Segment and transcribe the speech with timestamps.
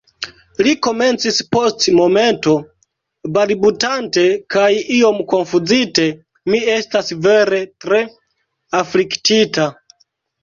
[0.67, 2.53] Li komencis post momento,
[3.35, 4.23] balbutante
[4.55, 6.07] kaj iom konfuzite,--
[6.53, 7.99] mi estas vere tre
[8.81, 9.67] afliktita.